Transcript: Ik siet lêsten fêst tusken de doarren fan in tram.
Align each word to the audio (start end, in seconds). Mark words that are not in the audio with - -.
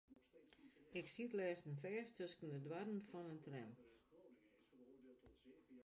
Ik 0.99 1.05
siet 1.15 1.31
lêsten 1.39 1.73
fêst 1.81 2.11
tusken 2.19 2.49
de 2.53 2.59
doarren 2.65 3.01
fan 3.09 3.29
in 3.33 3.39
tram. 3.45 3.71